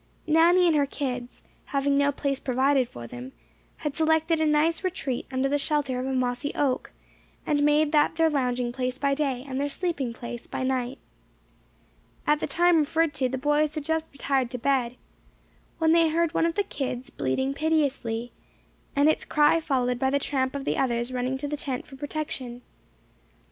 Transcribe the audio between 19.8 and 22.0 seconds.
by the tramp of the others running to the tent for